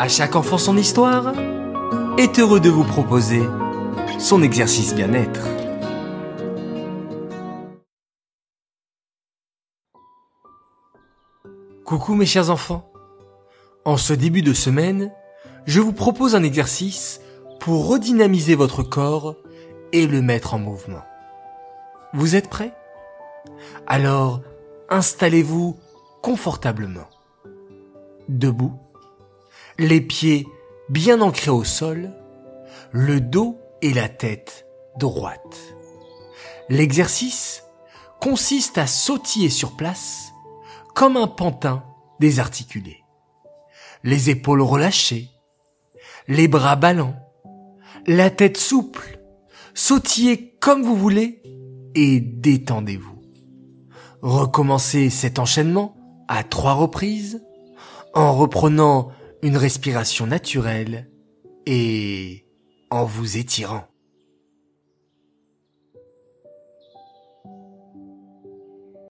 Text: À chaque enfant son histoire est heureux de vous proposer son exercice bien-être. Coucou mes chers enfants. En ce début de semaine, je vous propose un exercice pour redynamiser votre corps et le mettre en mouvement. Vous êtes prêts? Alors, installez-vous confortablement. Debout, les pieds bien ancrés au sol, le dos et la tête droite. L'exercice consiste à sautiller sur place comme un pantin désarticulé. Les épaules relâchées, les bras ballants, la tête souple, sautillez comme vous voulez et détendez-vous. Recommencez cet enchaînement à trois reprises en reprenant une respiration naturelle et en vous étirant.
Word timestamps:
À 0.00 0.08
chaque 0.08 0.34
enfant 0.34 0.56
son 0.56 0.78
histoire 0.78 1.34
est 2.16 2.38
heureux 2.38 2.58
de 2.58 2.70
vous 2.70 2.84
proposer 2.84 3.42
son 4.18 4.42
exercice 4.42 4.94
bien-être. 4.94 5.46
Coucou 11.84 12.14
mes 12.14 12.24
chers 12.24 12.48
enfants. 12.48 12.90
En 13.84 13.98
ce 13.98 14.14
début 14.14 14.40
de 14.40 14.54
semaine, 14.54 15.12
je 15.66 15.80
vous 15.80 15.92
propose 15.92 16.34
un 16.34 16.44
exercice 16.44 17.20
pour 17.60 17.86
redynamiser 17.86 18.54
votre 18.54 18.82
corps 18.82 19.36
et 19.92 20.06
le 20.06 20.22
mettre 20.22 20.54
en 20.54 20.58
mouvement. 20.58 21.02
Vous 22.14 22.36
êtes 22.36 22.48
prêts? 22.48 22.72
Alors, 23.86 24.40
installez-vous 24.88 25.76
confortablement. 26.22 27.10
Debout, 28.30 28.72
les 29.80 30.02
pieds 30.02 30.46
bien 30.90 31.22
ancrés 31.22 31.50
au 31.50 31.64
sol, 31.64 32.12
le 32.92 33.18
dos 33.18 33.58
et 33.80 33.94
la 33.94 34.10
tête 34.10 34.66
droite. 34.98 35.58
L'exercice 36.68 37.64
consiste 38.20 38.76
à 38.76 38.86
sautiller 38.86 39.48
sur 39.48 39.76
place 39.76 40.32
comme 40.94 41.16
un 41.16 41.26
pantin 41.26 41.82
désarticulé. 42.20 43.02
Les 44.04 44.28
épaules 44.28 44.60
relâchées, 44.60 45.30
les 46.28 46.46
bras 46.46 46.76
ballants, 46.76 47.16
la 48.06 48.28
tête 48.28 48.58
souple, 48.58 49.18
sautillez 49.72 50.58
comme 50.60 50.82
vous 50.82 50.96
voulez 50.96 51.42
et 51.94 52.20
détendez-vous. 52.20 53.18
Recommencez 54.20 55.08
cet 55.08 55.38
enchaînement 55.38 55.96
à 56.28 56.44
trois 56.44 56.74
reprises 56.74 57.42
en 58.12 58.34
reprenant 58.34 59.10
une 59.42 59.56
respiration 59.56 60.26
naturelle 60.26 61.10
et 61.66 62.46
en 62.90 63.04
vous 63.04 63.36
étirant. 63.36 63.89